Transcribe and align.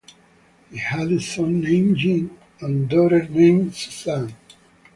They 0.71 0.79
had 0.79 1.11
a 1.11 1.21
son 1.21 1.61
named 1.61 1.97
Jean 1.97 2.35
and 2.59 2.91
a 2.91 2.95
daughter 2.95 3.27
named 3.29 3.75
Susanne. 3.75 4.33